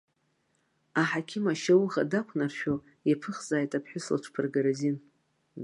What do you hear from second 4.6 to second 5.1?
азин.